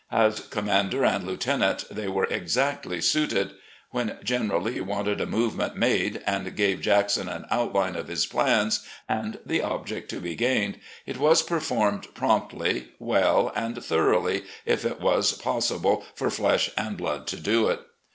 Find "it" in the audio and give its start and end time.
11.05-11.17, 14.85-14.99, 17.67-17.81